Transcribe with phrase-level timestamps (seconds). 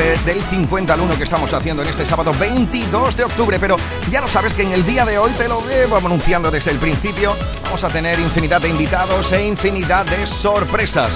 [0.00, 3.58] este del 50 al 1 que estamos haciendo en este sábado 22 de octubre.
[3.58, 3.76] Pero
[4.10, 6.78] ya lo sabes que en el día de hoy te lo veo anunciando desde el
[6.78, 7.36] principio.
[7.64, 11.10] Vamos a tener infinidad de invitados e infinidad de sorpresas.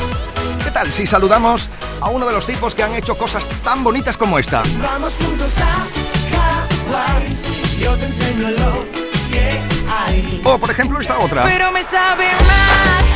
[0.62, 1.70] ¿Qué tal si saludamos
[2.00, 4.62] a uno de los tipos que han hecho cosas tan bonitas como esta?
[4.82, 6.04] Vamos juntos a
[7.80, 8.84] yo te enseño lo
[9.30, 9.60] que
[9.90, 10.42] hay.
[10.44, 11.44] O por ejemplo esta otra.
[11.44, 13.13] Pero me sabe mal.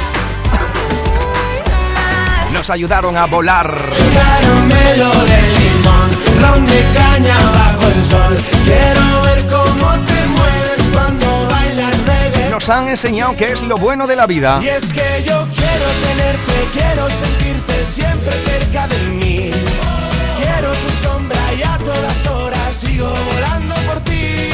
[2.52, 3.66] Nos ayudaron a volar.
[4.14, 6.10] Caramelo de limón,
[6.40, 8.38] ron de caña bajo el sol.
[8.64, 12.50] Quiero ver cómo te mueves cuando bailas reggae.
[12.50, 14.60] Nos han enseñado qué es lo bueno de la vida.
[14.62, 19.50] Y es que yo quiero tenerte, quiero sentirte siempre cerca de mí.
[20.36, 24.50] Quiero tu sombra y a todas horas sigo volando por ti.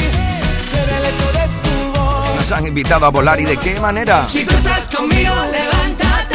[0.59, 2.35] Ser el eco de tu voz.
[2.37, 4.27] Nos han invitado a volar y de qué manera.
[4.27, 6.34] Si tú estás conmigo, levántate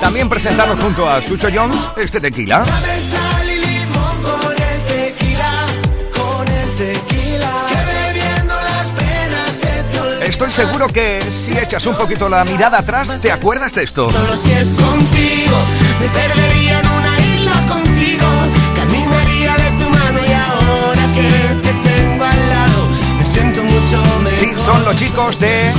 [0.00, 2.64] También presentaron junto a Sucho Jones este tequila.
[10.24, 14.10] Estoy seguro que si echas un poquito la mirada atrás, te acuerdas de esto.
[14.10, 15.56] Solo si es contigo,
[16.00, 18.26] me perdería en una isla contigo.
[18.74, 24.38] Caminaría de tu mano y ahora que te tengo al lado, me siento mucho mejor.
[24.38, 25.72] Sí, son los chicos de.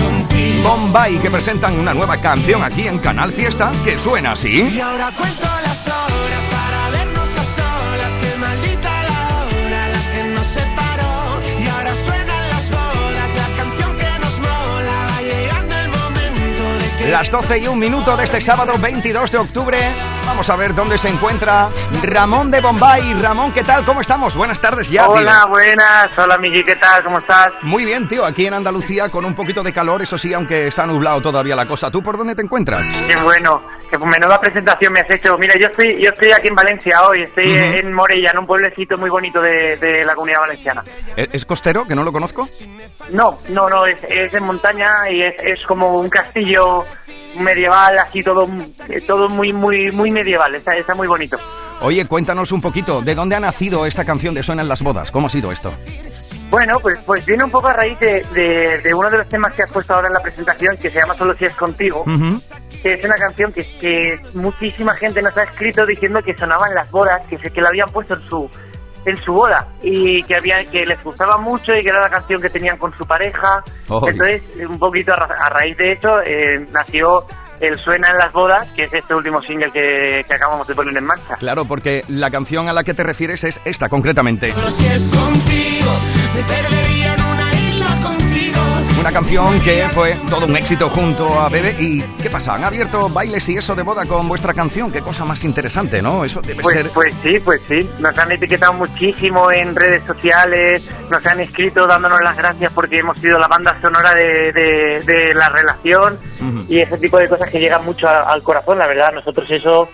[0.66, 4.64] Bombay que presentan una nueva canción aquí en Canal Fiesta que suena así.
[4.64, 8.12] Y ahora cuento las horas para vernos a solas.
[8.20, 11.42] Que maldita la hora, la que nos separó.
[11.62, 15.08] Y ahora suenan las bodas, la canción que nos mola.
[15.12, 17.12] Va llegando el momento de que.
[17.12, 19.78] Las 12 y un minuto de este sábado 22 de octubre.
[20.26, 21.70] Vamos a ver dónde se encuentra
[22.04, 23.14] Ramón de Bombay.
[23.22, 23.86] Ramón, ¿qué tal?
[23.86, 24.36] ¿Cómo estamos?
[24.36, 25.14] Buenas tardes ya, tío.
[25.14, 26.18] Hola, buenas.
[26.18, 27.04] Hola, Miki, ¿qué tal?
[27.04, 27.54] ¿Cómo estás?
[27.62, 28.26] Muy bien, tío.
[28.26, 31.68] Aquí en Andalucía con un poquito de calor, eso sí, aunque está nublado todavía la
[31.68, 31.90] cosa.
[31.92, 32.88] ¿Tú por dónde te encuentras?
[33.08, 33.62] Qué bueno.
[33.90, 35.38] Qué menuda presentación me has hecho.
[35.38, 37.22] Mira, yo estoy yo estoy aquí en Valencia hoy.
[37.22, 37.78] Estoy Ujú.
[37.78, 40.84] en Morella, en un pueblecito muy bonito de, de la comunidad valenciana.
[41.16, 42.50] ¿Es es costero, que no lo conozco?
[43.12, 43.86] No, no, no.
[43.86, 46.84] Es, es en montaña y es, es como un castillo
[47.40, 48.48] medieval, así todo
[49.06, 50.56] todo muy muy muy medieval.
[50.56, 51.38] Está, está muy bonito.
[51.82, 55.12] Oye, cuéntanos un poquito, ¿de dónde ha nacido esta canción de Suenan las bodas?
[55.12, 55.74] ¿Cómo ha sido esto?
[56.50, 59.54] Bueno, pues, pues viene un poco a raíz de, de, de uno de los temas
[59.54, 62.02] que has puesto ahora en la presentación, que se llama Solo si es contigo.
[62.08, 62.42] Ujú.
[62.82, 66.76] que es una canción que, que muchísima gente nos ha escrito diciendo que sonaba en
[66.76, 68.50] las bodas, que, se, que la habían puesto en su
[69.06, 72.42] en su boda y que había que les gustaba mucho y que era la canción
[72.42, 73.64] que tenían con su pareja.
[73.90, 74.10] Oy.
[74.12, 77.24] Entonces, un poquito a, ra- a raíz de eso eh, nació
[77.60, 80.96] el Suena en las bodas, que es este último single que, que acabamos de poner
[80.96, 81.36] en marcha.
[81.38, 84.54] Claro, porque la canción a la que te refieres es esta concretamente.
[84.54, 85.92] Solo si es contigo,
[86.36, 87.25] me perdería en una isla contigo.
[89.06, 91.76] Una canción que fue todo un éxito junto a Bebe.
[91.78, 92.56] ¿Y qué pasa?
[92.56, 94.92] ¿Han abierto bailes y eso de boda con vuestra canción?
[94.92, 96.26] Qué cosa más interesante, ¿no?
[96.26, 96.90] Eso debe Pues, ser...
[96.90, 97.88] pues sí, pues sí.
[98.00, 103.20] Nos han etiquetado muchísimo en redes sociales, nos han escrito dándonos las gracias porque hemos
[103.20, 106.18] sido la banda sonora de, de- de la relación
[106.68, 109.12] y ese tipo de cosas que llegan mucho a- al corazón, la verdad.
[109.14, 109.88] Nosotros eso,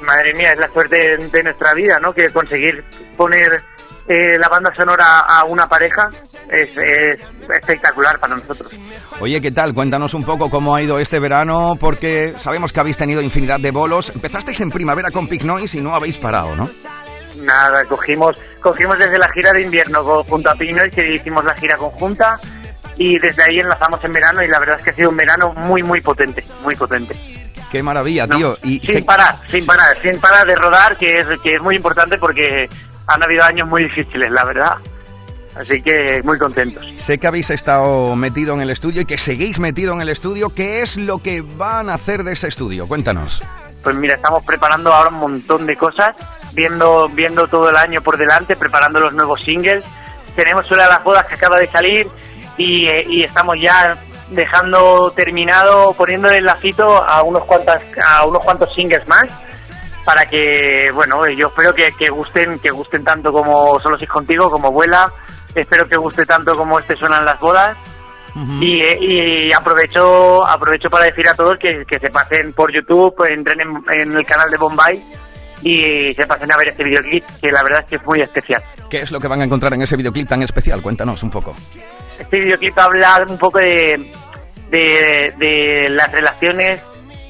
[0.00, 2.14] madre mía, es la suerte de, de nuestra vida, ¿no?
[2.14, 2.82] Que conseguir
[3.18, 3.62] poner
[4.08, 6.10] eh, la banda sonora a una pareja
[6.50, 7.20] es, es
[7.60, 8.70] espectacular para nosotros.
[9.20, 9.74] Oye, ¿qué tal?
[9.74, 13.70] Cuéntanos un poco cómo ha ido este verano, porque sabemos que habéis tenido infinidad de
[13.70, 14.10] bolos.
[14.14, 16.68] Empezasteis en primavera con Pig Noise y no habéis parado, ¿no?
[17.44, 21.76] Nada, cogimos, cogimos desde la gira de invierno junto a Pinoy, que hicimos la gira
[21.76, 22.38] conjunta,
[22.96, 25.52] y desde ahí enlazamos en verano, y la verdad es que ha sido un verano
[25.54, 27.14] muy, muy potente, muy potente.
[27.70, 28.56] Qué maravilla, No, tío.
[28.62, 31.76] Y sin se- parar, sin parar, sin parar de rodar, que es, que es muy
[31.76, 32.68] importante porque
[33.06, 34.76] han habido años muy difíciles, la verdad.
[35.54, 36.84] Así que muy contentos.
[36.98, 40.50] Sé que habéis estado metido en el estudio y que seguís metido en el estudio.
[40.50, 42.86] ¿Qué es lo que van a hacer de ese estudio?
[42.86, 43.42] Cuéntanos.
[43.82, 46.14] Pues mira, estamos preparando ahora un montón de cosas,
[46.52, 49.82] viendo, viendo todo el año por delante, preparando los nuevos singles.
[50.34, 52.06] Tenemos una de las bodas que acaba de salir
[52.58, 53.96] y, eh, y estamos ya
[54.30, 59.28] dejando terminado, poniéndole el lacito a unos cuantas, a unos cuantos singles más
[60.06, 64.10] para que, bueno, yo espero que, que gusten, que gusten tanto como Solo si es
[64.10, 65.12] contigo, como Vuela.
[65.52, 67.76] Espero que guste tanto como este suenan las bodas.
[68.60, 73.24] Y, eh, y aprovecho aprovecho para decir a todos que, que se pasen por YouTube,
[73.26, 75.02] entren en, en el canal de Bombay
[75.62, 78.62] y se pasen a ver este videoclip, que la verdad es que es muy especial.
[78.90, 80.82] ¿Qué es lo que van a encontrar en ese videoclip tan especial?
[80.82, 81.56] Cuéntanos un poco.
[82.18, 84.06] Este videoclip habla un poco de,
[84.68, 86.80] de, de las relaciones,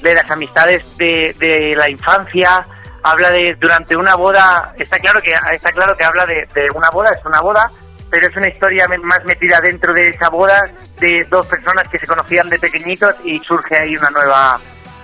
[0.01, 2.65] de las amistades de, de la infancia,
[3.03, 6.89] habla de durante una boda, está claro que está claro que habla de, de una
[6.89, 7.71] boda, es una boda,
[8.09, 10.67] pero es una historia más metida dentro de esa boda
[10.99, 14.59] de dos personas que se conocían de pequeñitos y surge ahí una nueva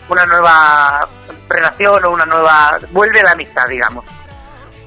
[0.10, 1.08] una nueva
[1.50, 4.06] relación o una nueva vuelve la amistad digamos.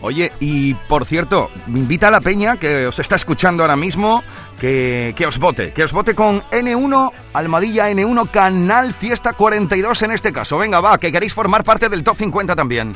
[0.02, 4.22] Oye, y por cierto, invita a la peña que os está escuchando ahora mismo
[4.58, 10.12] que, que os vote, que os vote con N1, Almadilla N1, Canal Fiesta 42 en
[10.12, 10.58] este caso.
[10.58, 12.94] Venga, va, que queréis formar parte del top 50 también.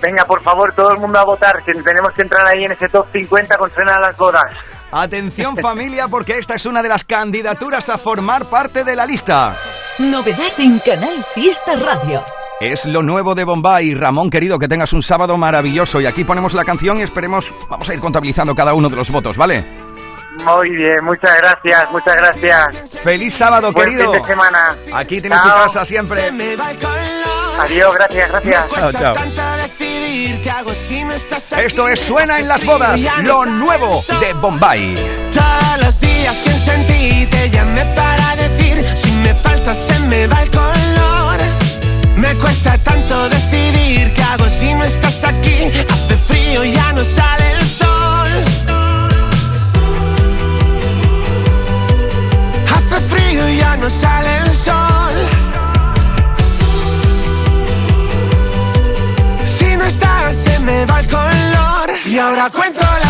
[0.00, 2.88] venga por favor todo el mundo a votar que tenemos que entrar ahí en ese
[2.88, 4.46] top 50 con Suena a las bodas
[4.90, 9.54] Atención familia, porque esta es una de las candidaturas a formar parte de la lista.
[9.98, 12.24] Novedad en Canal Fiesta Radio.
[12.60, 13.94] Es lo nuevo de Bombay.
[13.94, 16.00] Ramón, querido, que tengas un sábado maravilloso.
[16.00, 19.10] Y aquí ponemos la canción y esperemos, vamos a ir contabilizando cada uno de los
[19.10, 19.64] votos, ¿vale?
[20.44, 24.12] Muy bien muchas gracias muchas gracias Feliz sábado, buen querido.
[24.12, 25.62] fin de semana Aquí tienes tu Chao.
[25.62, 26.20] casa siempre.
[26.26, 26.96] Se me va el color.
[27.60, 29.14] adiós gracias gracias Me cuesta Chao, chao.
[29.14, 31.62] tanto decidir qué hago si no estás aquí.
[31.64, 34.94] Esto es Suena en las bodas, lo nuevo de Bombay.
[35.32, 40.26] Todos los días pienso en ti, te llamé para decir si me faltas se me
[40.26, 41.38] va el color.
[42.16, 45.64] Me cuesta tanto decidir qué hago si no estás aquí.
[45.88, 47.87] Hace frío, ya no sale el sol.
[53.80, 55.14] No sale el sol.
[59.46, 61.90] Si no estás, se me va el color.
[62.06, 63.07] Y ahora cuento las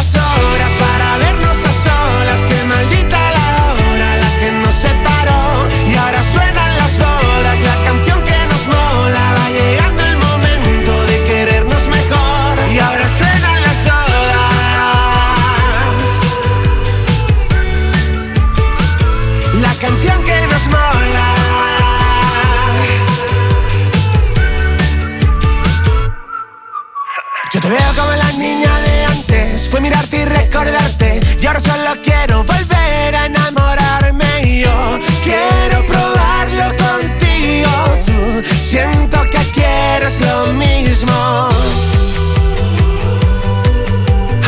[29.70, 31.20] fue mirarte y recordarte.
[31.40, 34.42] Y ahora solo quiero volver a enamorarme.
[34.42, 37.70] Y yo quiero probarlo contigo.
[38.06, 41.48] Tú siento que quieres lo mismo.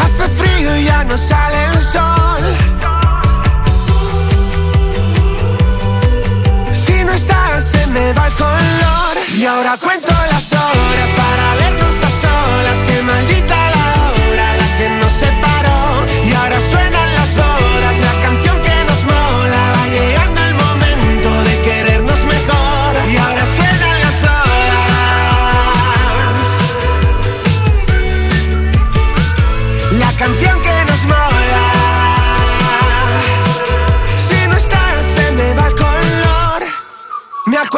[0.02, 2.44] Hace frío y ya no sale el sol.
[6.73, 9.14] Si no estás, se me va el color.
[9.37, 12.82] Y ahora cuento las horas para vernos a solas.
[12.87, 13.60] Que maldita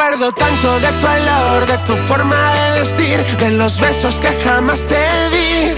[0.03, 4.81] acuerdo tanto de tu olor, de tu forma de vestir, de los besos que jamás
[4.85, 5.73] te di.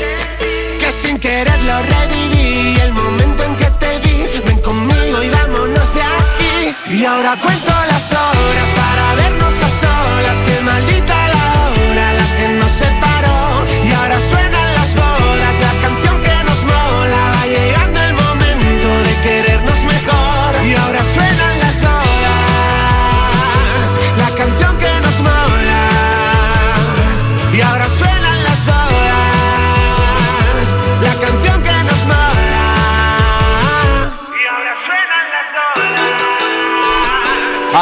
[0.80, 2.76] Que sin querer lo reviví.
[2.82, 6.76] El momento en que te vi, ven conmigo y vámonos de aquí.
[6.98, 8.75] Y ahora cuento las horas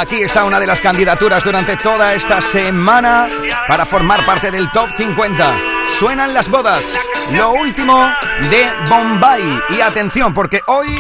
[0.04, 3.26] Aquí está una de las candidaturas durante toda esta semana
[3.70, 5.56] para formar parte del top 50.
[5.98, 7.00] Suenan las bodas,
[7.32, 8.06] lo último
[8.52, 9.62] de Bombay.
[9.70, 10.98] Y atención, porque hoy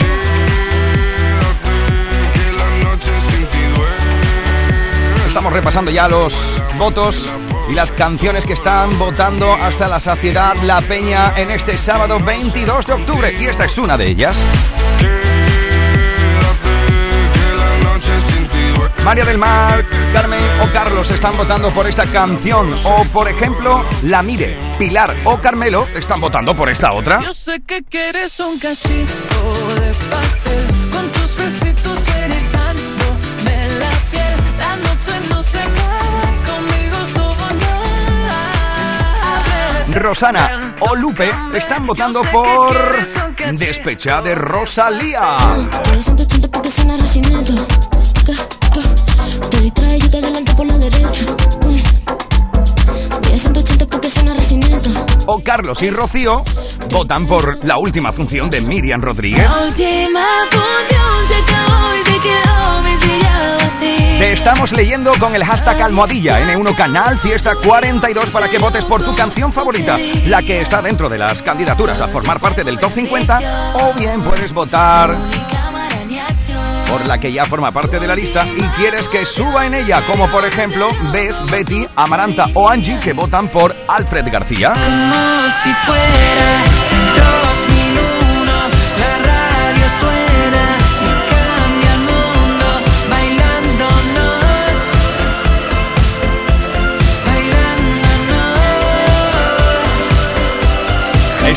[5.28, 7.30] estamos repasando ya los votos
[7.70, 12.88] y las canciones que están votando hasta la saciedad la peña en este sábado 22
[12.88, 13.36] de octubre.
[13.38, 14.38] Y esta es una de ellas.
[19.04, 19.84] María del Mar,
[20.14, 22.74] Carmen o Carlos están votando por esta canción.
[22.86, 27.22] O, por ejemplo, La Mire, Pilar o Carmelo están votando por esta otra.
[27.22, 34.40] Yo sé que quieres un cachito de pastel con tus besitos erizándome la piel.
[34.58, 37.54] La noche no se acaba y conmigo es todo
[39.90, 40.00] nada.
[40.00, 43.06] Rosana o Lupe están votando por
[43.58, 45.38] Despecha de Rosalía.
[49.74, 51.24] Distrae, yo te adelanto por la derecha.
[51.62, 54.90] Voy a 180 porque suena recinito.
[55.26, 56.44] O Carlos y Rocío
[56.92, 59.44] votan por la última función de Miriam Rodríguez.
[59.44, 64.20] La última función se acabó y se quedó mi silla vacía.
[64.20, 69.04] Te estamos leyendo con el hashtag almohadilla N1 Canal Fiesta 42 para que votes por
[69.04, 72.92] tu canción favorita, la que está dentro de las candidaturas a formar parte del top
[72.92, 75.53] 50, o bien puedes votar
[76.94, 80.04] por la que ya forma parte de la lista y quieres que suba en ella,
[80.06, 84.74] como por ejemplo Bess, Betty, Amaranta o Angie que votan por Alfred García.
[84.74, 86.64] Como si fuera
[87.50, 87.73] 2001,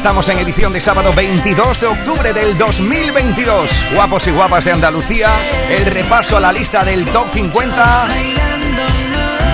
[0.06, 3.86] Estamos en edición de sábado 22 de octubre del 2022.
[3.92, 5.30] Guapos y guapas de Andalucía,
[5.68, 8.08] el repaso a la lista del top 50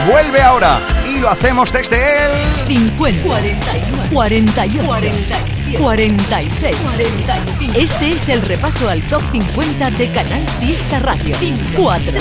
[0.07, 0.79] vuelve ahora
[1.09, 2.33] y lo hacemos desde el
[2.67, 7.79] 50, 41, 48, 47, 46, 45.
[7.79, 11.35] Este es el repaso al top 50 de Canal Fiesta Radio.
[11.75, 12.13] 4,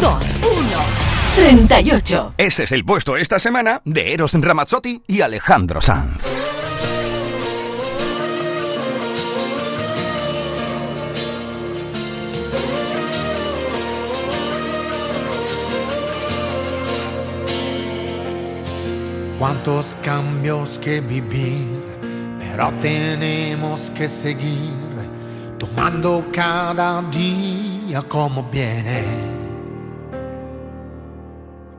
[0.00, 0.60] 2, 1,
[1.34, 2.34] 38.
[2.38, 6.59] Ese es el puesto esta semana de Eros Ramazzotti y Alejandro Sanz.
[19.40, 21.82] Cuántos cambios que vivir,
[22.38, 24.74] pero tenemos que seguir
[25.58, 29.02] tomando cada día como viene.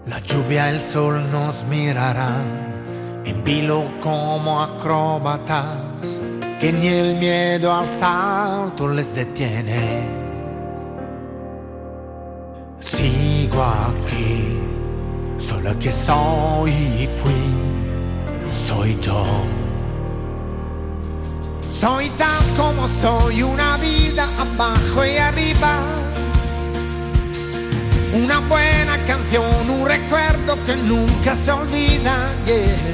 [0.07, 6.19] La lluvia, el sol nos mirarán en vilo como acróbatas,
[6.59, 10.07] que ni el miedo al salto les detiene.
[12.79, 14.60] Sigo aquí
[15.41, 19.25] Solo que soy y fui, soy yo.
[21.67, 25.79] Soy tal como soy, una vida abajo y arriba.
[28.13, 32.35] Una buena canción, un recuerdo que nunca se olvida.
[32.45, 32.91] yeah.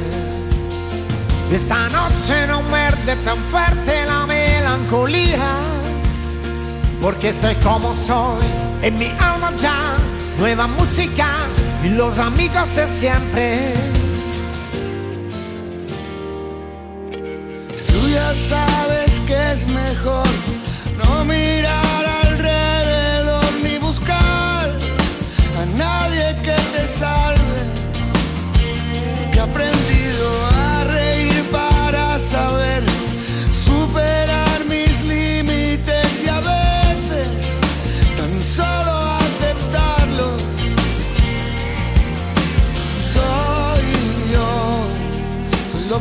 [1.51, 5.49] Esta noche no muerde tan fuerte la melancolía,
[7.01, 8.47] porque soy como soy,
[8.83, 9.97] en mi alma ya,
[10.39, 11.27] nueva música
[11.83, 13.73] y los amigos de siempre.
[17.87, 20.27] Tú ya sabes que es mejor
[21.03, 24.69] no mirar alrededor ni buscar
[25.61, 27.36] a nadie que te salve.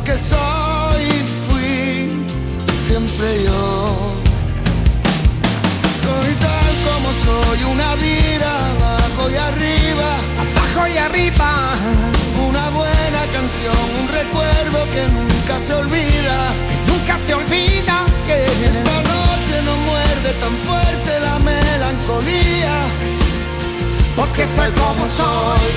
[0.07, 2.25] Que soy y fui
[2.87, 4.13] siempre yo.
[6.03, 10.09] Soy tal como soy, una vida abajo y arriba,
[10.43, 11.49] Abajo y arriba,
[12.49, 16.37] una buena canción, un recuerdo que nunca se olvida.
[16.89, 17.95] nunca se olvida
[18.27, 18.37] que
[18.71, 22.75] Esta noche no muerde tan fuerte la melancolía,
[24.15, 25.67] porque soy como soy.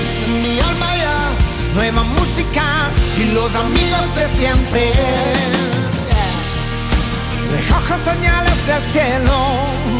[0.41, 1.40] mi alma ya
[1.73, 2.63] Nueva música
[3.17, 4.91] y los amigos de siempre.
[7.51, 9.91] Recojo señales del cielo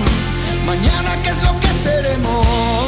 [0.66, 2.88] mañana qué es lo que seremos.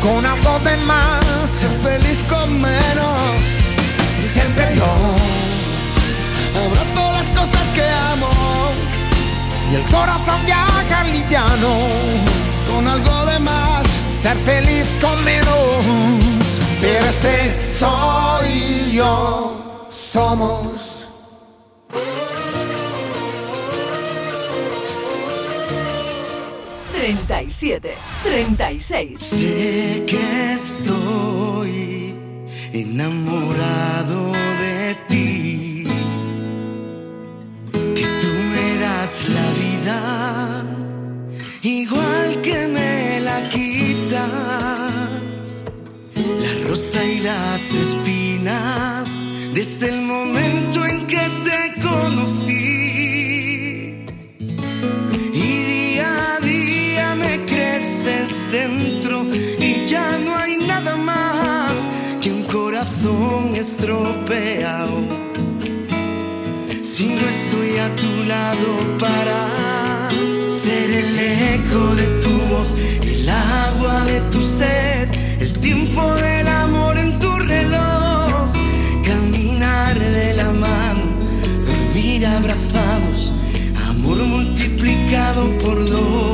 [0.00, 1.50] con algo de más.
[1.58, 3.38] Ser feliz con menos.
[4.18, 4.92] Y siempre yo
[6.64, 8.34] Abrazo las cosas que amo
[9.70, 11.72] y el corazón viaja liviano.
[12.68, 13.84] con algo de más.
[14.22, 16.71] Ser feliz con menos.
[16.82, 19.86] Pero este soy yo.
[19.88, 21.06] Somos
[27.02, 29.18] 37, 36.
[29.18, 32.14] Sé que estoy
[32.72, 35.86] enamorado de ti,
[37.72, 40.64] que tú me das la vida,
[41.62, 44.81] igual que me la quitas,
[46.94, 49.16] y las espinas,
[49.54, 52.52] desde el momento en que te conocí.
[55.32, 59.24] Y día a día me creces dentro
[59.58, 61.72] y ya no hay nada más
[62.20, 65.00] que un corazón estropeado.
[66.82, 70.10] Si no estoy a tu lado para
[70.52, 72.68] ser el eco de tu voz,
[73.02, 75.08] el agua de tu sed,
[75.40, 76.31] el tiempo del
[85.12, 86.31] por dos,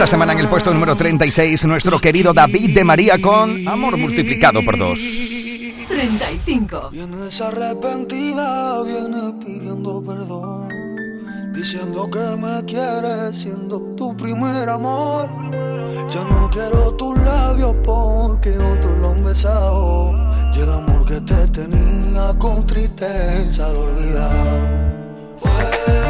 [0.00, 4.64] Esta semana en el puesto número 36, nuestro querido David de María con Amor multiplicado
[4.64, 4.98] por dos.
[5.88, 6.88] 35.
[6.90, 15.28] Vienes arrepentida, vienes pidiendo perdón, diciendo que me quieres siendo tu primer amor.
[16.08, 20.14] Yo no quiero tus labios porque otros lo han besado
[20.54, 25.36] y el amor que te tenía con tristeza lo olvidado.
[25.36, 26.09] Fue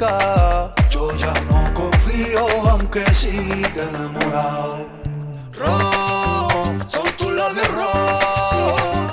[0.00, 4.88] Yo ya no confío, aunque siga enamorado.
[5.52, 6.48] Rojo,
[6.86, 7.68] son tus labios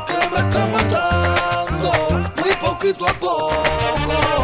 [0.08, 1.92] que me están matando,
[2.38, 3.64] muy poquito a poco.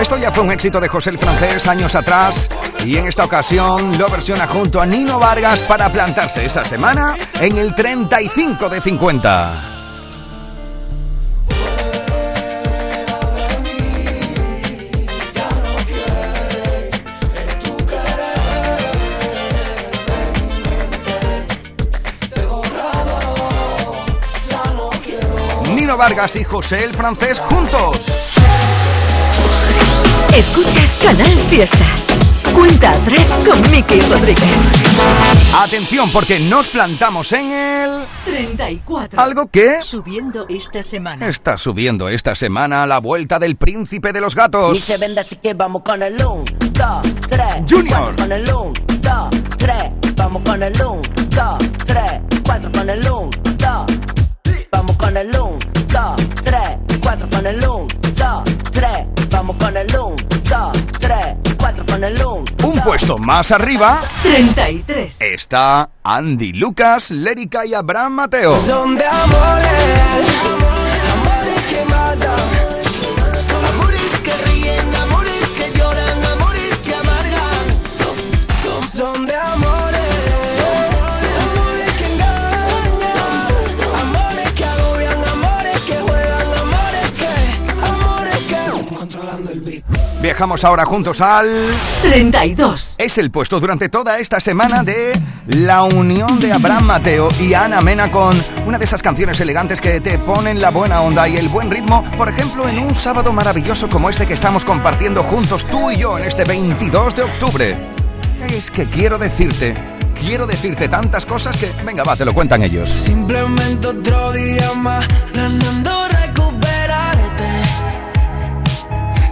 [0.02, 2.50] Esto ya fue un éxito de José el Francés años atrás
[2.84, 7.58] y en esta ocasión lo versiona junto a Nino Vargas para plantarse esa semana en
[7.58, 9.73] el 35 de 50.
[26.04, 28.34] Vargas y José el Francés juntos.
[30.36, 31.86] Escuchas Canal Fiesta.
[32.54, 34.44] Cuenta atrás con Miki Rodríguez.
[35.56, 38.04] Atención, porque nos plantamos en el...
[38.26, 39.18] 34.
[39.18, 41.26] Algo que Subiendo esta semana.
[41.30, 44.74] está subiendo esta semana a la vuelta del príncipe de los gatos.
[44.74, 47.46] Ni se vende, así que vamos con el 1, 2, 3.
[47.70, 48.14] Junior.
[48.18, 49.76] Con el 1, 2, 3.
[50.18, 52.02] Vamos con el 1, 2, 3.
[52.44, 53.86] 4 con el 1, 2.
[54.74, 55.53] Vamos con el 1,
[62.84, 65.22] puesto más arriba 33.
[65.22, 68.56] está Andy Lucas, Lérica y Abraham Mateo.
[68.58, 70.28] Son de amores,
[71.14, 72.40] amores que matan,
[90.24, 91.54] Viajamos ahora juntos al...
[92.02, 92.96] 32.
[92.98, 95.12] Es el puesto durante toda esta semana de
[95.48, 100.00] la unión de Abraham Mateo y Ana Mena con una de esas canciones elegantes que
[100.00, 103.90] te ponen la buena onda y el buen ritmo, por ejemplo, en un sábado maravilloso
[103.90, 107.88] como este que estamos compartiendo juntos tú y yo en este 22 de octubre.
[108.48, 109.74] Es que quiero decirte,
[110.22, 112.88] quiero decirte tantas cosas que, venga, va, te lo cuentan ellos.
[112.88, 115.06] Simplemente otro día más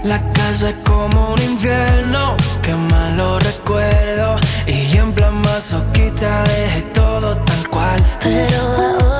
[0.03, 4.39] La casa es como un infierno, que malo recuerdo.
[4.65, 8.03] Y en plan masoquista dejé todo tal cual.
[8.21, 9.10] Pero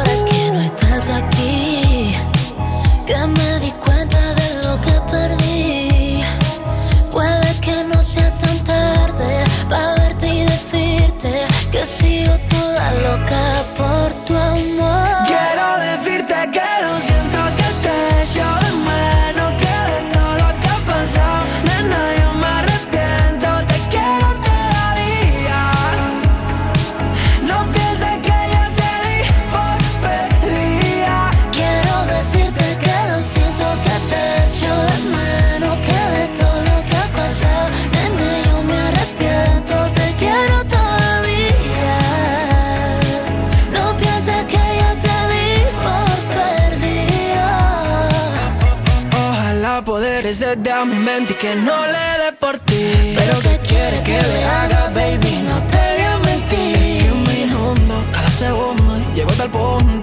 [50.52, 53.16] poder ser de a mi mente y que no le dé por ti.
[53.16, 57.12] Pero que quiere que le haga, baby, no te voy a mentir.
[57.12, 60.01] Un minuto, cada segundo, y llego hasta el punto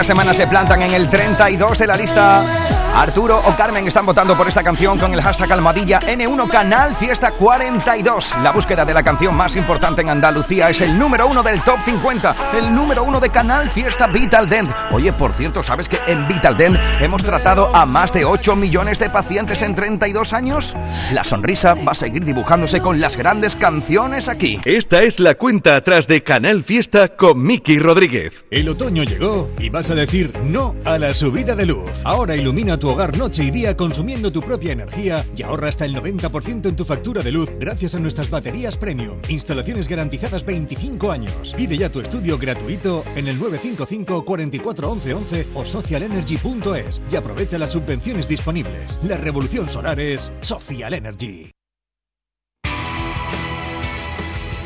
[0.00, 2.79] Esta semana se plantan en el 32 de la lista.
[2.94, 7.30] Arturo o Carmen están votando por esta canción con el hashtag Almohadilla N1 Canal Fiesta
[7.30, 8.36] 42.
[8.42, 11.78] La búsqueda de la canción más importante en Andalucía es el número uno del Top
[11.84, 14.70] 50, el número uno de Canal Fiesta Vital Dent.
[14.90, 18.98] Oye, por cierto, ¿sabes que en Vital Dent hemos tratado a más de 8 millones
[18.98, 20.76] de pacientes en 32 años?
[21.12, 24.60] La sonrisa va a seguir dibujándose con las grandes canciones aquí.
[24.64, 28.44] Esta es la cuenta atrás de Canal Fiesta con Miki Rodríguez.
[28.50, 31.90] El otoño llegó y vas a decir no a la subida de luz.
[32.04, 35.94] Ahora ilumina tu hogar noche y día consumiendo tu propia energía y ahorra hasta el
[35.94, 39.18] 90% en tu factura de luz gracias a nuestras baterías premium.
[39.28, 41.54] Instalaciones garantizadas 25 años.
[41.56, 47.58] Pide ya tu estudio gratuito en el 955 44 11 11 o socialenergy.es y aprovecha
[47.58, 48.98] las subvenciones disponibles.
[49.02, 51.50] La revolución solar es Social Energy.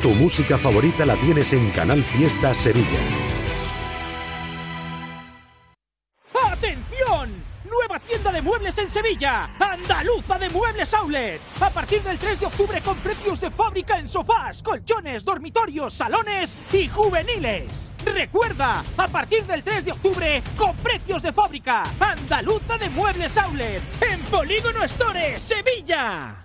[0.01, 3.34] Tu música favorita la tienes en Canal Fiesta Sevilla.
[8.65, 9.51] En Sevilla.
[9.59, 11.39] Andaluza de Muebles Outlet.
[11.61, 16.73] A partir del 3 de octubre con precios de fábrica en sofás, colchones, dormitorios, salones
[16.73, 17.91] y juveniles.
[18.03, 21.83] Recuerda, a partir del 3 de octubre con precios de fábrica.
[21.99, 23.81] Andaluza de Muebles Outlet.
[24.01, 26.44] En Polígono Store, Sevilla.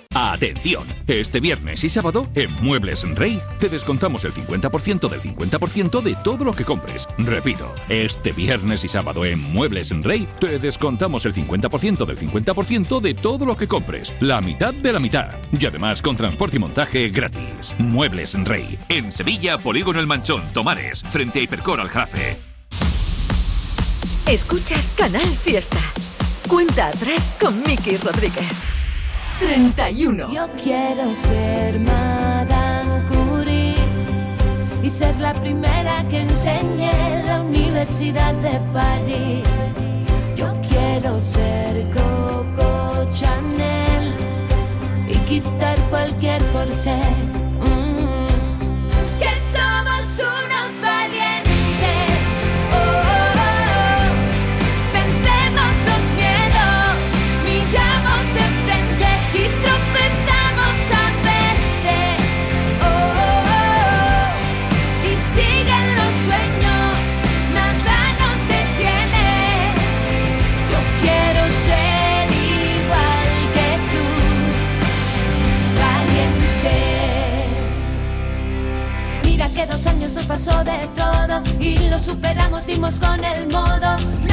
[0.13, 6.15] Atención, este viernes y sábado en Muebles Rey te descontamos el 50% del 50% de
[6.21, 7.07] todo lo que compres.
[7.17, 13.13] Repito, este viernes y sábado en Muebles Rey te descontamos el 50% del 50% de
[13.13, 14.13] todo lo que compres.
[14.19, 15.29] La mitad de la mitad.
[15.57, 17.73] Y además con transporte y montaje gratis.
[17.79, 18.77] Muebles Rey.
[18.89, 22.37] En Sevilla, Polígono El Manchón, Tomares, frente a Hipercor al Jarafe.
[24.27, 25.79] Escuchas Canal Fiesta.
[26.49, 28.80] Cuenta atrás con Miki Rodríguez.
[29.41, 30.31] 31.
[30.31, 33.75] Yo quiero ser Madame Curie
[34.83, 39.43] y ser la primera que enseñe en la Universidad de París.
[40.35, 44.15] Yo quiero ser Coco Chanel
[45.07, 47.01] y quitar cualquier corsé.
[47.61, 48.27] Mm.
[49.19, 50.50] Que somos unos
[82.01, 84.30] superamos, dimos con el modo.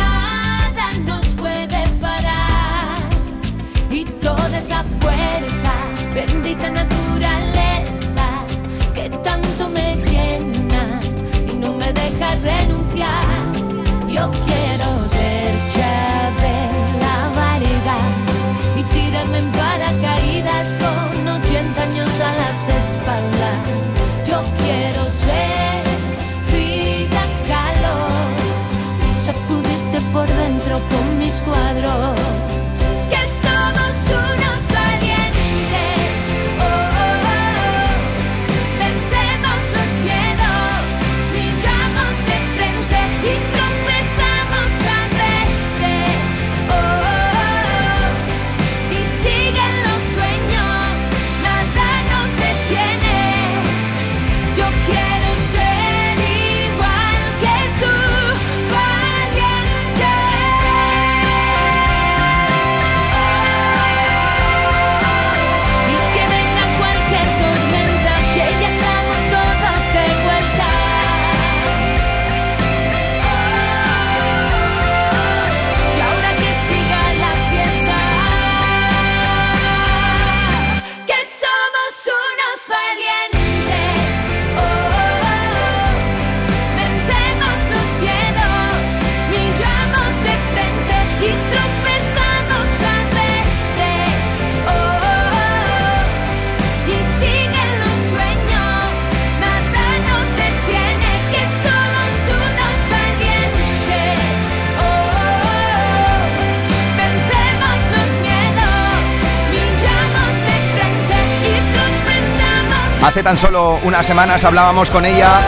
[113.02, 115.40] Hace tan solo unas semanas hablábamos con ella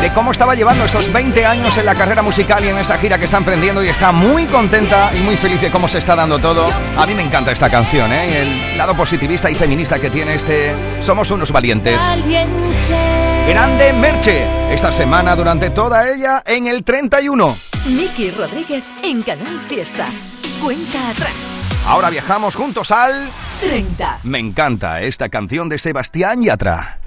[0.00, 3.18] de cómo estaba llevando estos 20 años en la carrera musical y en esta gira
[3.18, 6.38] que está emprendiendo y está muy contenta y muy feliz de cómo se está dando
[6.38, 6.70] todo.
[6.96, 8.42] A mí me encanta esta canción, ¿eh?
[8.42, 12.00] El lado positivista y feminista que tiene este Somos unos valientes.
[12.00, 13.44] valiente.
[13.48, 17.54] Grande Merche, esta semana durante toda ella en el 31.
[17.86, 20.06] Miki Rodríguez en Canal Fiesta.
[20.62, 21.57] Cuenta atrás.
[21.88, 23.30] Ahora viajamos juntos al...
[23.60, 24.20] 30.
[24.22, 27.00] Me encanta esta canción de Sebastián Yatra.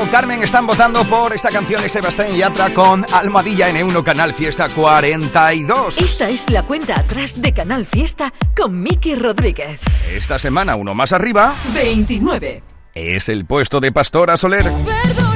[0.00, 4.68] O Carmen están votando por esta canción de Sebastián Yatra con Almohadilla N1 Canal Fiesta
[4.70, 5.98] 42.
[5.98, 9.80] Esta es la cuenta atrás de Canal Fiesta con Miki Rodríguez.
[10.10, 12.62] Esta semana uno más arriba 29.
[12.94, 14.64] es el puesto de Pastora Soler.
[14.64, 15.31] Perdóname,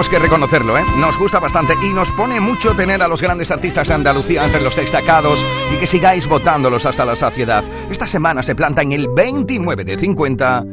[0.00, 0.84] Tenemos que reconocerlo, ¿eh?
[0.96, 4.62] Nos gusta bastante y nos pone mucho tener a los grandes artistas de Andalucía entre
[4.62, 7.62] los destacados y que sigáis votándolos hasta la saciedad.
[7.90, 10.64] Esta semana se planta en el 29 de 50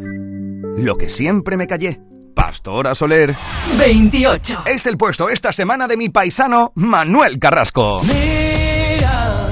[0.77, 1.99] Lo que siempre me callé.
[2.33, 3.35] Pastora Soler.
[3.77, 4.63] 28.
[4.65, 8.01] Es el puesto esta semana de mi paisano Manuel Carrasco.
[8.03, 9.45] Mira,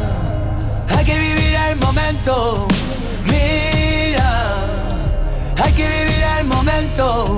[0.88, 2.66] hay que vivir el momento.
[3.26, 4.66] Mira,
[5.62, 7.38] hay que vivir el momento.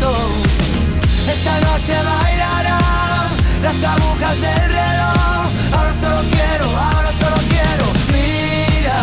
[0.00, 3.28] Esta noche bailarán
[3.62, 5.44] las agujas del reloj.
[5.76, 7.84] Ahora solo quiero, ahora solo quiero.
[8.10, 8.96] Mira,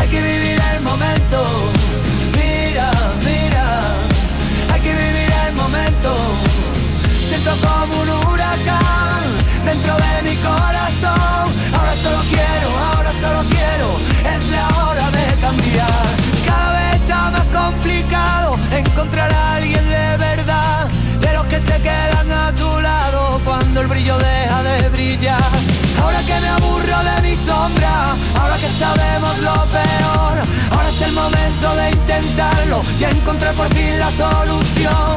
[0.00, 1.70] hay que vivir el momento.
[2.34, 2.90] Mira,
[3.24, 3.82] mira,
[4.72, 6.16] hay que vivir el momento.
[7.28, 9.22] Siento como un huracán
[9.64, 11.46] dentro de mi corazón.
[11.78, 13.88] Ahora solo quiero, ahora solo quiero.
[14.34, 16.23] Es la hora de cambiar.
[17.14, 20.90] Está más complicado encontrar a alguien de verdad.
[21.20, 25.40] De los que se quedan a tu lado cuando el brillo deja de brillar.
[26.02, 30.34] Ahora que me aburro de mi sombra, ahora que sabemos lo peor,
[30.72, 35.13] ahora es el momento de intentarlo y encontrar por fin la solución.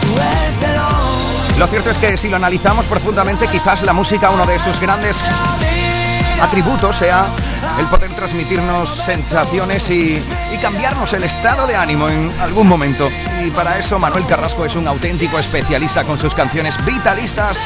[0.00, 0.88] Suéltelo.
[1.58, 5.22] Lo cierto es que si lo analizamos profundamente, quizás la música, uno de sus grandes
[6.40, 7.26] atributos sea
[7.78, 10.22] el poder transmitirnos sensaciones y,
[10.52, 13.08] y cambiarnos el estado de ánimo en algún momento.
[13.44, 17.58] Y para eso Manuel Carrasco es un auténtico especialista con sus canciones vitalistas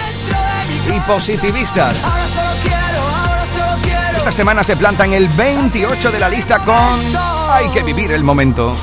[0.95, 2.05] y positivistas.
[4.17, 8.23] Esta semana se planta en el 28 de la lista con Hay que vivir el
[8.23, 8.77] momento.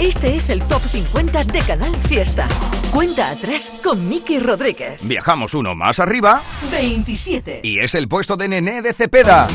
[0.00, 2.48] Este es el Top 50 de Canal Fiesta.
[2.90, 4.98] Cuenta atrás con Miki Rodríguez.
[5.02, 6.42] Viajamos uno más arriba
[6.72, 7.60] 27.
[7.62, 9.46] y es el puesto de Nené de Cepeda.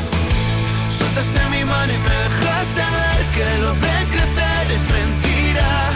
[0.88, 5.90] Soltaste mi mano y me dejaste ver que lo de crecer es mentira.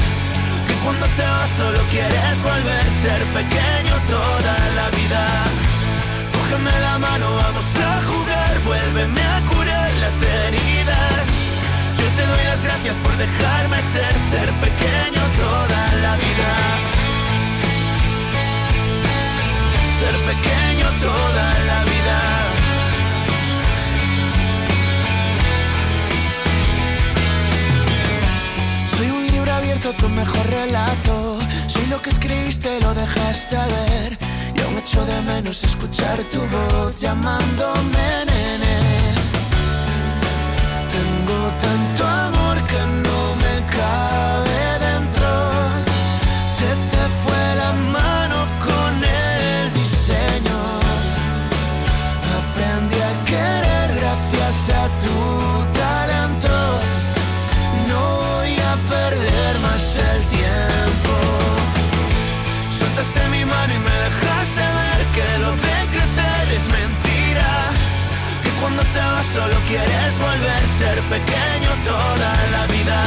[0.68, 5.44] Que cuando te vas solo quieres volver a ser pequeño toda la vida.
[6.34, 11.31] Cógeme la mano, vamos a jugar, vuélveme a curar las heridas.
[12.02, 16.52] Yo te doy las gracias por dejarme ser, ser pequeño toda la vida.
[20.00, 22.18] Ser pequeño toda la vida.
[28.96, 31.38] Soy un libro abierto, tu mejor relato.
[31.68, 34.18] Soy lo que escribiste, lo dejaste ver.
[34.56, 38.61] Y aún echo de menos escuchar tu voz llamándome nene.
[69.32, 70.61] Solo quieres volver.
[70.61, 72.98] a ser pequeño toda la vida.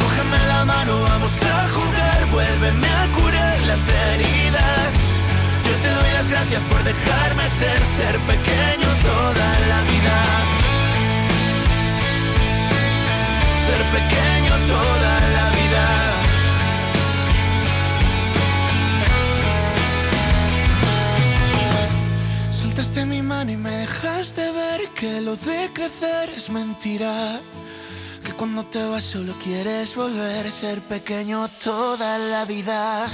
[0.00, 4.92] Cógeme la mano, vamos a jugar, vuélveme a curar las heridas.
[5.66, 10.61] Yo te doy las gracias por dejarme ser, ser pequeño toda la vida.
[25.02, 27.40] Que lo de crecer es mentira.
[28.24, 33.06] Que cuando te vas solo quieres volver a ser pequeño toda la vida.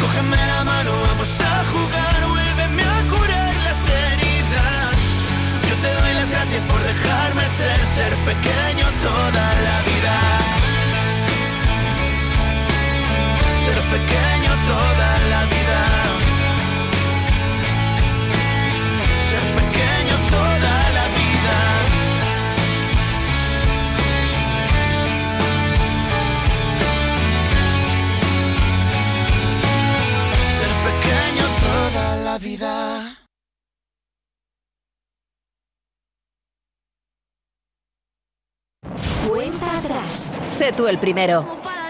[0.00, 4.94] Cógeme la mano, vamos a jugar, vuélveme a curar las heridas.
[5.68, 10.16] Yo te doy las gracias por dejarme ser, ser pequeño toda la vida.
[13.64, 16.01] Ser pequeño toda la vida.
[32.42, 33.16] Vida.
[39.28, 40.32] Cuenta atrás.
[40.52, 41.46] Sé tú el primero.
[41.62, 41.82] Pa'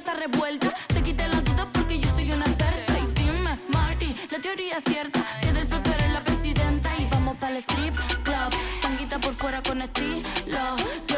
[0.00, 0.72] estás revuelta.
[0.88, 2.98] Te quité las dudas porque yo soy una experta.
[2.98, 5.20] Y dime, Marty, la teoría es cierta.
[5.40, 6.88] Que del fruto eres la presidenta.
[6.98, 7.94] Y vamos para el strip
[8.24, 8.50] club.
[8.80, 11.09] Tanguita por fuera con estilo.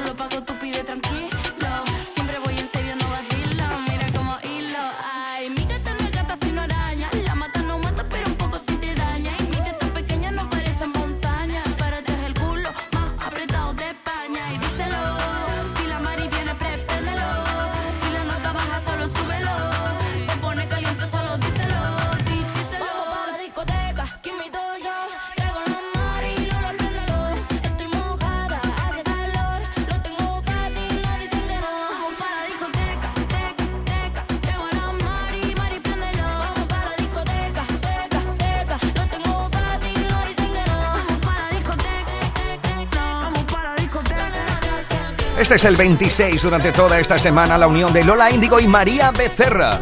[45.53, 49.11] Este es el 26 durante toda esta semana, la unión de Lola Índigo y María
[49.11, 49.79] Becerra.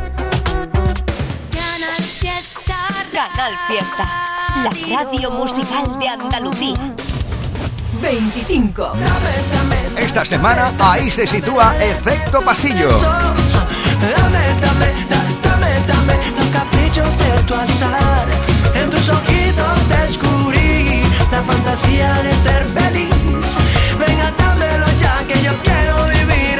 [1.53, 2.75] Canal Fiesta.
[3.13, 4.11] Canal Fiesta,
[4.65, 4.71] la
[5.05, 6.77] radio musical de Andalucía.
[8.03, 8.95] 25.
[9.97, 12.89] Esta semana ahí se sitúa Efecto Pasillo.
[12.99, 18.27] Dame, dame, da- dame, dame los caprichos de tu azar.
[18.75, 20.60] En tus ojitos descubrí
[21.43, 23.11] fantasía de ser feliz.
[23.99, 26.60] Venga, dámelo ya que yo quiero vivir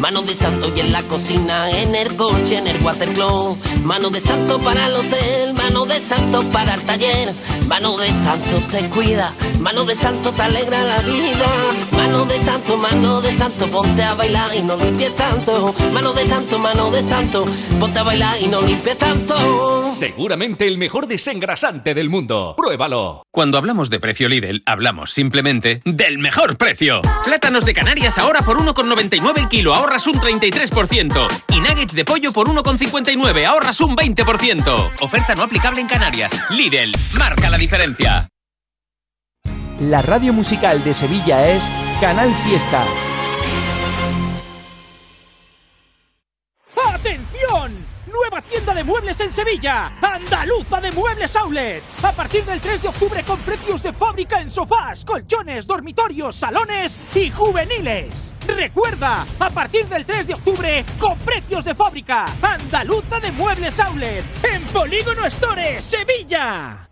[0.00, 4.20] mano de santo y en la cocina, en el coche, en el watercloak, mano de
[4.20, 7.34] santo para el hotel, mano de santo para el taller,
[7.66, 11.46] mano de santo te cuida, mano de santo te alegra la vida,
[11.92, 16.26] mano de santo, mano de santo, ponte a bailar y no limpies tanto, mano de
[16.26, 17.44] santo, mano de santo,
[17.80, 19.90] ponte a bailar y no limpies tanto.
[19.92, 22.54] Seguramente el mejor desengrasante del mundo.
[22.56, 23.24] Pruébalo.
[23.30, 27.00] Cuando hablamos de precio Lidl, hablamos simplemente del mejor precio.
[27.24, 31.26] Plátanos de Canarias ahora por 1,99 el kilo, ahorras un 33%.
[31.48, 34.92] Y nuggets de pollo por 1,59, ahorras un 20%.
[35.00, 36.30] Oferta no aplicable en Canarias.
[36.50, 38.28] Lidl, marca la diferencia.
[39.80, 41.70] La radio musical de Sevilla es
[42.00, 42.84] Canal Fiesta.
[48.48, 51.82] Tienda de muebles en Sevilla, Andaluza de Muebles Outlet.
[52.02, 56.98] A partir del 3 de octubre con precios de fábrica en sofás, colchones, dormitorios, salones
[57.14, 58.32] y juveniles.
[58.46, 64.24] Recuerda, a partir del 3 de octubre con precios de fábrica, Andaluza de Muebles Outlet,
[64.44, 66.87] en Polígono Store, Sevilla.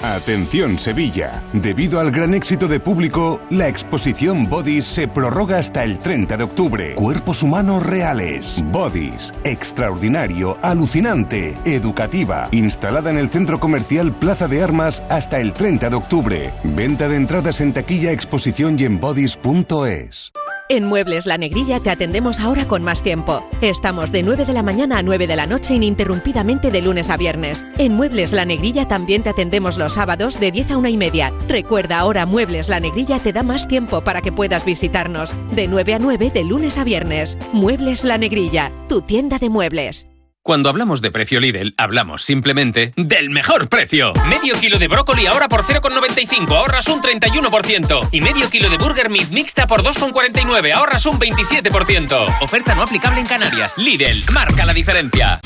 [0.00, 1.42] Atención Sevilla.
[1.52, 6.44] Debido al gran éxito de público, la exposición Bodies se prorroga hasta el 30 de
[6.44, 6.94] octubre.
[6.94, 8.62] Cuerpos humanos reales.
[8.72, 9.32] Bodies.
[9.44, 12.48] Extraordinario, alucinante, educativa.
[12.52, 16.50] Instalada en el centro comercial Plaza de Armas hasta el 30 de octubre.
[16.64, 20.32] Venta de entradas en taquilla, exposición y en bodies.es.
[20.68, 23.44] En Muebles La Negrilla te atendemos ahora con más tiempo.
[23.60, 27.18] Estamos de 9 de la mañana a 9 de la noche ininterrumpidamente de lunes a
[27.18, 27.62] viernes.
[27.76, 31.32] En Muebles La Negrilla también te atendemos los sábados de 10 a 1 y media.
[31.48, 35.34] Recuerda ahora Muebles La Negrilla te da más tiempo para que puedas visitarnos.
[35.52, 37.38] De 9 a 9 de lunes a viernes.
[37.52, 40.06] Muebles La Negrilla, tu tienda de muebles.
[40.44, 44.12] Cuando hablamos de precio Lidl, hablamos simplemente del mejor precio.
[44.28, 48.08] Medio kilo de brócoli ahora por 0,95, ahorras un 31%.
[48.10, 52.38] Y medio kilo de burger meat mixta por 2,49, ahorras un 27%.
[52.42, 53.74] Oferta no aplicable en Canarias.
[53.78, 55.40] Lidl, marca la diferencia.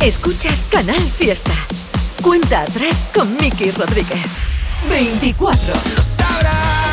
[0.00, 1.52] Escuchas Canal Fiesta.
[2.24, 4.22] Cuenta atrás con Miki Rodríguez.
[4.88, 5.74] 24.
[5.74, 6.83] Abrazos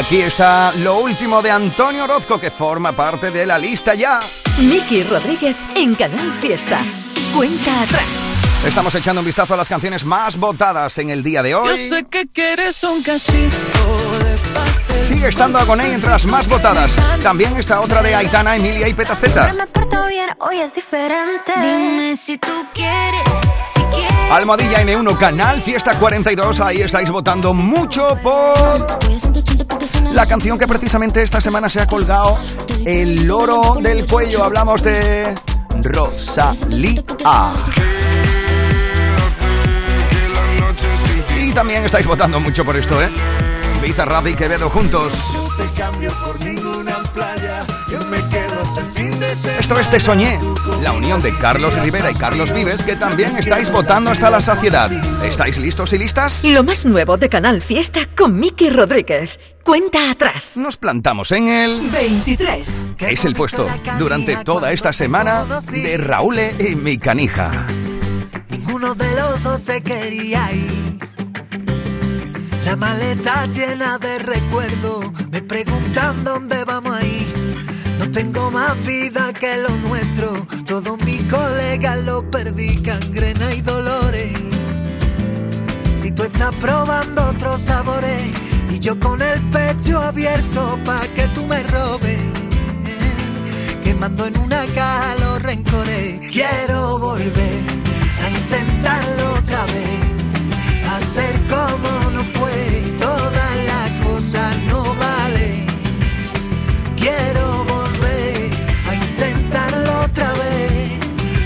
[0.00, 4.18] Aquí está lo último de Antonio Orozco que forma parte de la lista ya.
[4.58, 6.80] Miki Rodríguez en Canal Fiesta.
[7.36, 8.06] Cuenta atrás.
[8.66, 11.76] Estamos echando un vistazo a las canciones más votadas en el día de Yo hoy.
[11.90, 13.58] sé que quieres un cachito.
[15.06, 16.96] Sigue estando Agoné entre las más votadas.
[17.22, 19.52] También está otra de Aitana, Emilia y Petaceta.
[24.30, 26.60] Almohadilla N1, Canal Fiesta 42.
[26.60, 28.86] Ahí estáis votando mucho por
[30.12, 32.38] la canción que precisamente esta semana se ha colgado
[32.84, 34.44] el loro del cuello.
[34.44, 35.34] Hablamos de
[35.82, 37.02] Rosalía.
[41.36, 43.08] Y también estáis votando mucho por esto, ¿eh?
[43.82, 45.48] Bizarrap y Quevedo juntos.
[45.56, 47.64] te cambio por ninguna playa.
[47.90, 49.58] Yo me quedo hasta el fin de semana.
[49.58, 50.38] Esto es Te Soñé,
[50.82, 54.90] la unión de Carlos Rivera y Carlos Vives, que también estáis votando hasta la saciedad.
[55.24, 56.44] ¿Estáis listos y listas?
[56.44, 59.40] Lo más nuevo de Canal Fiesta con Miki Rodríguez.
[59.64, 60.56] Cuenta atrás.
[60.56, 62.68] Nos plantamos en el 23.
[62.98, 63.66] que es el puesto
[63.98, 67.66] durante toda esta semana de Raúl y mi canija.
[68.48, 70.98] Ninguno de los dos se quería ir.
[72.64, 75.06] La maleta llena de recuerdos.
[75.30, 77.50] Me preguntan dónde vamos a ir.
[77.98, 80.46] No tengo más vida que lo nuestro.
[80.66, 84.32] Todos mis colegas lo perdí, cangrena y dolores.
[86.00, 88.32] Si tú estás probando otros sabores
[88.70, 92.18] y yo con el pecho abierto pa' que tú me robes.
[93.84, 96.20] Quemando en una caja los rencores.
[96.30, 97.62] Quiero volver
[98.24, 100.00] a intentarlo otra vez.
[100.90, 102.09] Hacer como
[107.00, 108.50] Quiero volver
[108.86, 110.98] a intentarlo otra vez.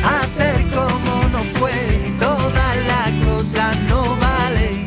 [0.04, 2.12] Hacer como no fue.
[2.18, 4.86] Todas las cosas no valen.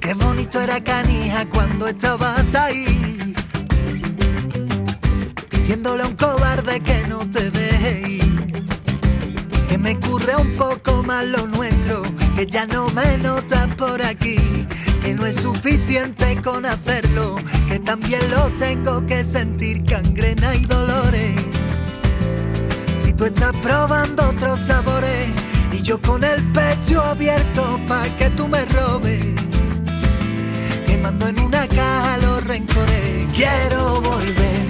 [0.00, 3.34] Qué bonito era canija cuando estabas ahí.
[5.50, 8.66] Pidiéndole a un cobarde que no te deje ir.
[9.68, 12.02] Que me curre un poco más lo nuestro,
[12.34, 14.66] que ya no me notas por aquí.
[15.00, 17.36] Que no es suficiente con hacerlo,
[17.68, 21.40] que también lo tengo que sentir cangrena y dolores.
[23.00, 25.28] Si tú estás probando otros sabores
[25.72, 29.24] y yo con el pecho abierto pa' que tú me robes
[30.84, 33.32] quemando en una caja los rencores.
[33.32, 34.65] Quiero volver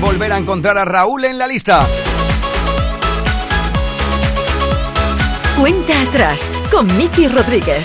[0.00, 1.80] volver a encontrar a Raúl en la lista.
[5.58, 7.84] Cuenta atrás con Miki Rodríguez.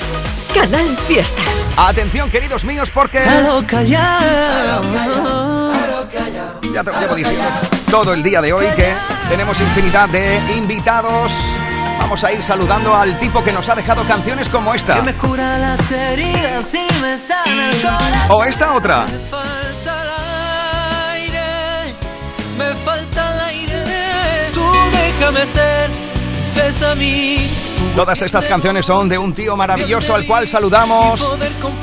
[0.54, 1.42] Canal Fiesta.
[1.76, 3.22] Atención, queridos míos, porque...
[3.26, 4.94] Pero callao.
[6.74, 7.40] Ya te, ya podéis ir.
[7.90, 8.94] Todo el día de hoy que
[9.30, 11.32] tenemos infinidad de invitados.
[12.00, 14.96] Vamos a ir saludando al tipo que nos ha dejado canciones como esta.
[14.96, 18.32] Que me cura las heridas y me sana el corazón.
[18.32, 19.06] O esta otra.
[25.24, 25.90] Déjame ser,
[26.54, 27.63] cesa mí.
[27.96, 31.22] Todas estas canciones son de un tío maravilloso al cual saludamos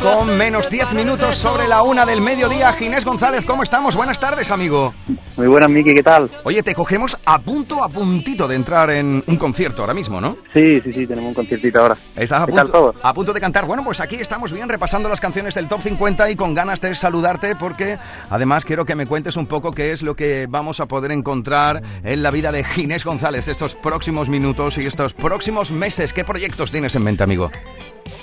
[0.03, 2.73] con menos 10 minutos sobre la una del mediodía.
[2.73, 3.95] Ginés González, ¿cómo estamos?
[3.95, 4.93] Buenas tardes, amigo.
[5.37, 6.29] Muy buenas, Miki, ¿qué tal?
[6.43, 10.37] Oye, te cogemos a punto, a puntito de entrar en un concierto ahora mismo, ¿no?
[10.53, 11.97] Sí, sí, sí, tenemos un conciertito ahora.
[12.17, 12.95] Estás a ¿Qué tal punto, todo?
[13.01, 13.67] a punto de cantar.
[13.67, 16.93] Bueno, pues aquí estamos bien repasando las canciones del Top 50 y con ganas de
[16.97, 17.99] saludarte porque
[18.31, 21.83] además quiero que me cuentes un poco qué es lo que vamos a poder encontrar
[22.03, 25.90] en la vida de Ginés González estos próximos minutos y estos próximos meses.
[25.91, 27.51] ¿Qué proyectos tienes en mente, amigo?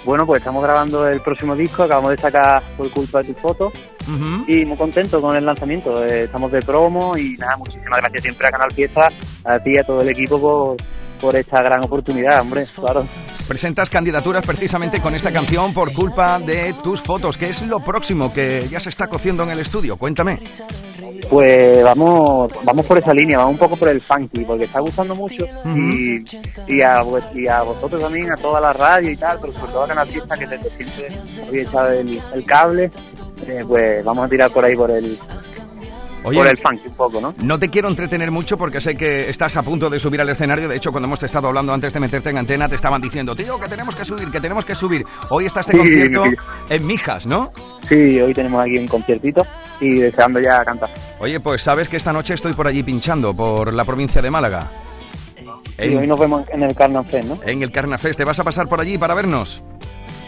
[0.05, 3.73] Bueno, pues estamos grabando el próximo disco, acabamos de sacar Por culpa de tus fotos
[4.47, 6.01] y muy contento con el lanzamiento.
[6.05, 9.09] Eh, estamos de promo y nada, muchísimas gracias siempre a Canal Fiesta,
[9.43, 10.77] a ti y a todo el equipo por,
[11.19, 13.07] por esta gran oportunidad, hombre, claro.
[13.47, 17.37] presentas candidaturas precisamente con esta canción por culpa de tus fotos.
[17.37, 19.97] ¿Qué es lo próximo que ya se está cociendo en el estudio?
[19.97, 20.39] Cuéntame.
[21.29, 25.13] Pues vamos vamos por esa línea, vamos un poco por el funky, porque está gustando
[25.13, 25.45] mucho
[25.75, 26.23] y,
[26.67, 27.01] y, a,
[27.33, 30.07] y a vosotros también, a toda la radio y tal, pero sobre todo a Canal
[30.07, 31.07] Fiesta, que desde siempre
[31.47, 32.91] había echado el, el cable,
[33.45, 35.19] eh, pues vamos a tirar por ahí por el
[36.23, 37.33] Oye, por el funky un poco, ¿no?
[37.37, 40.67] No te quiero entretener mucho porque sé que estás a punto de subir al escenario.
[40.67, 43.59] De hecho, cuando hemos estado hablando antes de meterte en antena, te estaban diciendo, tío,
[43.59, 45.05] que tenemos que subir, que tenemos que subir.
[45.29, 46.31] Hoy está este Sí, concierto sí.
[46.69, 47.51] en Mijas, ¿no?
[47.87, 49.45] Sí, hoy tenemos aquí un conciertito
[49.79, 50.89] y deseando ya cantar.
[51.19, 54.71] Oye, pues sabes que esta noche estoy por allí pinchando, por la provincia de Málaga.
[55.79, 57.37] Y hoy nos vemos en el Carnan Fest, ¿no?
[57.45, 58.17] En el Carnafest.
[58.17, 59.61] ¿Te vas a pasar por allí para vernos?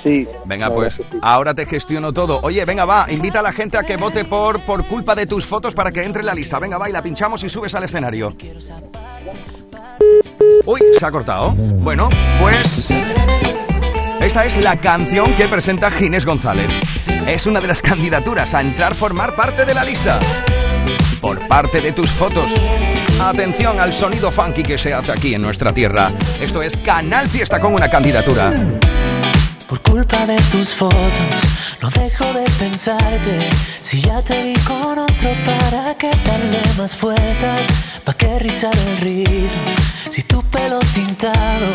[0.03, 0.27] Sí.
[0.45, 1.03] Venga, pues sí.
[1.21, 2.39] ahora te gestiono todo.
[2.43, 5.45] Oye, venga, va, invita a la gente a que vote por, por culpa de tus
[5.45, 6.59] fotos para que entre en la lista.
[6.59, 8.35] Venga, va, y la pinchamos y subes al escenario.
[10.65, 11.51] Uy, se ha cortado.
[11.51, 12.89] Bueno, pues...
[14.21, 16.69] Esta es la canción que presenta Ginés González.
[17.25, 20.19] Es una de las candidaturas a entrar formar parte de la lista.
[21.21, 22.51] Por parte de tus fotos.
[23.21, 26.11] Atención al sonido funky que se hace aquí en nuestra tierra.
[26.41, 28.53] Esto es Canal Fiesta con una candidatura.
[29.69, 31.43] Por culpa de tus fotos,
[31.79, 33.49] no dejo de pensarte.
[33.83, 37.67] Si ya te vi con otro, ¿para qué darle más vueltas?
[38.03, 39.59] ¿Pa' qué rizar el rizo?
[40.09, 41.67] Si tu pelo tintado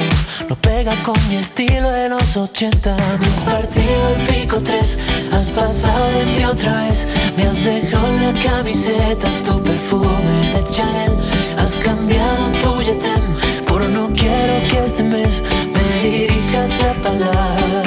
[0.48, 2.96] no pega con mi estilo de los 80.
[3.20, 4.98] Me has partido el pico 3,
[5.32, 7.06] has pasado de mí otra vez.
[7.36, 11.12] Me has dejado la camiseta tu perfume de Chanel.
[11.58, 13.22] Has cambiado tu yetem
[13.66, 15.42] por no quiero que este mes
[15.72, 17.83] me dirijas la palabra.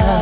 [0.00, 0.21] La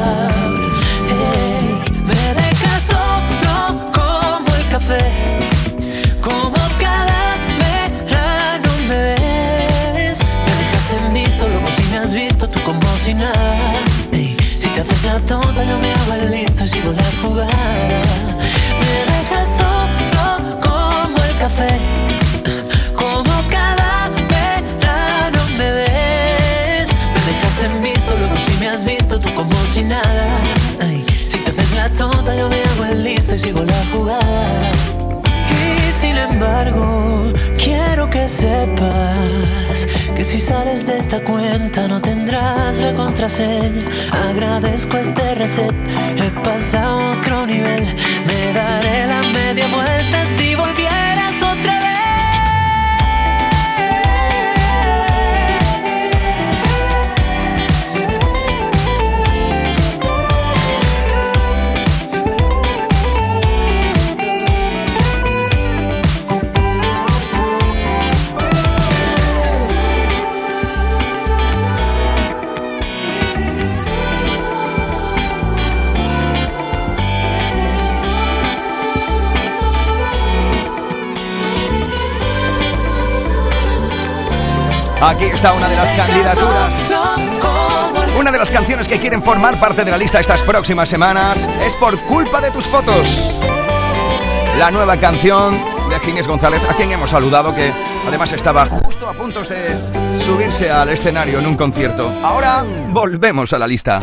[40.16, 43.84] que si sales de esta cuenta no tendrás la contraseña.
[44.28, 45.74] Agradezco este reset,
[46.16, 47.84] he pasado a otro nivel.
[48.26, 50.20] Me daré la media vuelta
[85.03, 86.90] Aquí está una de las candidaturas.
[88.18, 91.74] Una de las canciones que quieren formar parte de la lista estas próximas semanas es
[91.76, 93.40] por culpa de tus fotos.
[94.59, 97.72] La nueva canción de Ginés González, a quien hemos saludado, que
[98.07, 99.74] además estaba justo a punto de
[100.22, 102.12] subirse al escenario en un concierto.
[102.22, 104.01] Ahora volvemos a la lista.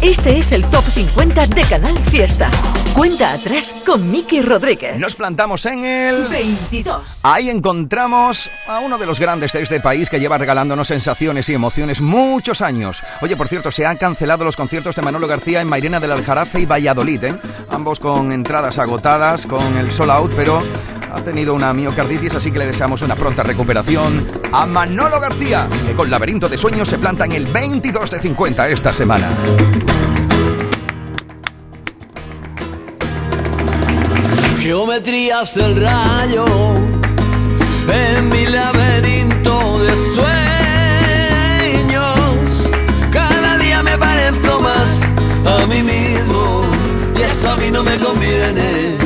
[0.00, 2.52] Este es el Top 50 de Canal Fiesta.
[2.94, 4.96] Cuenta atrás con Miki Rodríguez.
[4.96, 7.20] Nos plantamos en el 22.
[7.24, 11.54] Ahí encontramos a uno de los grandes de este país que lleva regalándonos sensaciones y
[11.54, 13.02] emociones muchos años.
[13.22, 16.60] Oye, por cierto, se han cancelado los conciertos de Manolo García en Mairena del Aljarafe
[16.60, 17.34] y Valladolid, ¿eh?
[17.68, 20.62] Ambos con entradas agotadas, con el sold out, pero
[21.12, 25.94] ha tenido una miocarditis, así que le deseamos una pronta recuperación a Manolo García, que
[25.94, 29.28] con Laberinto de Sueños se planta en el 22 de 50 esta semana.
[34.58, 36.44] Geometrías del rayo,
[37.88, 40.28] en mi laberinto de sueños.
[43.12, 45.00] Cada día me parezco más
[45.46, 46.62] a mí mismo
[47.16, 48.97] y eso a mí no me conviene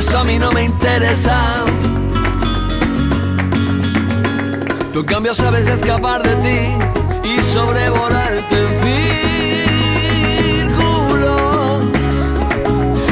[0.00, 1.64] eso a mí no me interesa.
[4.92, 6.60] Tú en cambio sabes escapar de ti
[7.28, 8.68] y sobrevolarte en
[10.64, 11.84] círculos,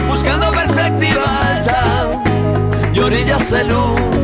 [0.09, 1.83] buscando perspectiva alta
[2.95, 4.23] y orillas de luz,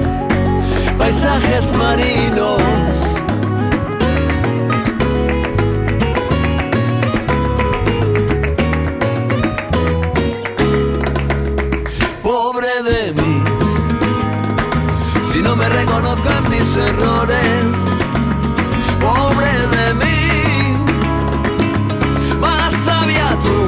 [0.98, 3.03] paisajes marinos.
[16.76, 17.64] Errores.
[19.00, 20.76] Pobre de mí,
[22.40, 23.58] más sabia tú,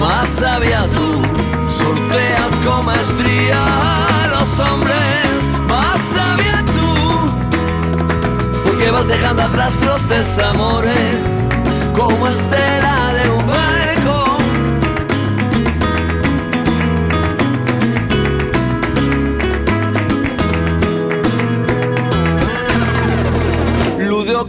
[0.00, 1.22] más sabia tú,
[1.70, 6.94] sorteas con maestría a los hombres, más sabia tú,
[8.64, 11.18] porque vas dejando atrás los desamores
[11.94, 13.71] como estela de un barco.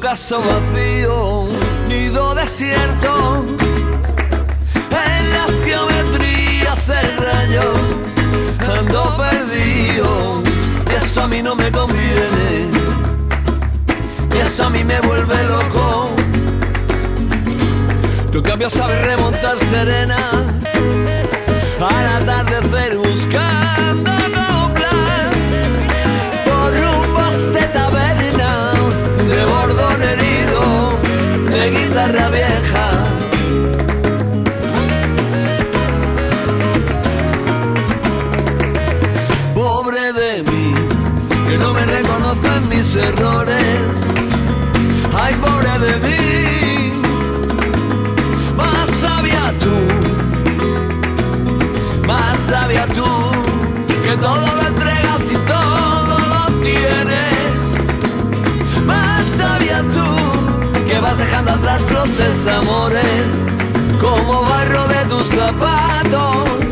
[0.04, 1.48] Ocaso vacío,
[1.88, 3.46] nido desierto,
[4.92, 7.74] en las geometrías del rayo,
[8.60, 10.44] ando perdido,
[10.92, 12.70] y eso a mí no me conviene,
[14.36, 16.10] y eso a mí me vuelve loco.
[18.34, 20.18] Tu cambio sabes remontar serena,
[21.80, 25.34] al atardecer buscando coplas,
[26.44, 28.23] por rumbos de taberna,
[31.94, 32.90] guitarra vieja.
[39.54, 40.74] Pobre de mí,
[41.48, 43.92] que no me reconozco en mis errores.
[45.22, 46.94] Ay, pobre de mí,
[48.58, 49.78] más sabia tú,
[52.08, 53.06] más sabia tú,
[54.04, 54.63] que todo
[61.54, 63.06] atrás los desamores,
[64.02, 66.63] como barro de tus zapatos.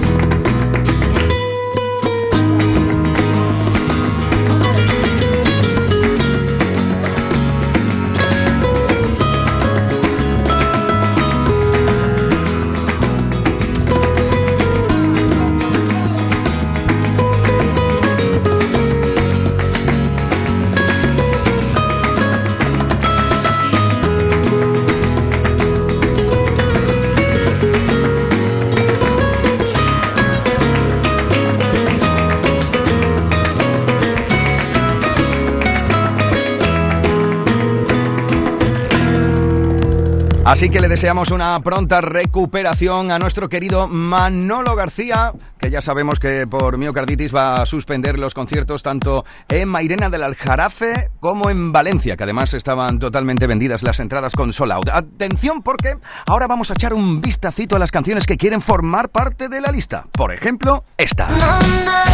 [40.62, 46.20] Así que le deseamos una pronta recuperación a nuestro querido Manolo García, que ya sabemos
[46.20, 51.72] que por miocarditis va a suspender los conciertos tanto en Mairena del Aljarafe como en
[51.72, 54.89] Valencia, que además estaban totalmente vendidas las entradas con Sold Out.
[54.89, 55.95] Atención porque
[56.28, 59.72] ahora vamos a echar un vistacito a las canciones que quieren formar parte de la
[59.72, 60.03] lista.
[60.12, 61.28] Por ejemplo, esta.
[61.28, 62.05] No, no,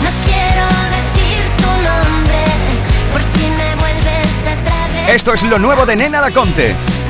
[0.00, 2.44] no quiero decir tu nombre
[3.12, 5.12] por si me vuelves a.
[5.12, 6.74] Esto es lo nuevo de Nena Daconte.
[6.74, 7.01] No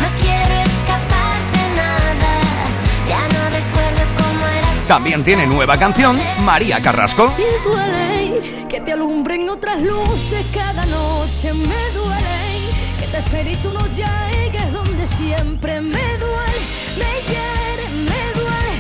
[4.93, 7.32] También tiene nueva canción María Carrasco.
[7.38, 11.55] Y duele que te alumbren otras luces cada noche.
[11.55, 12.61] Me duele
[13.01, 16.61] que te espere y tú no llegues donde siempre me duele.
[16.99, 18.74] Me hiere, me duele.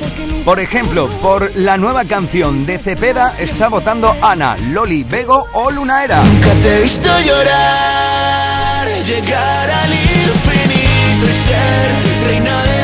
[0.00, 5.46] Porque nunca Por ejemplo, por la nueva canción de Cepeda está votando Ana, Loli, Bego
[5.52, 6.20] o Lunaera.
[6.24, 12.83] Nunca te he visto llorar, llegar al infinito y ser reina del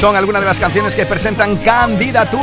[0.00, 2.30] Son algunas de las canciones que presentan candidatura